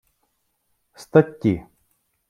[0.97, 1.67] Статті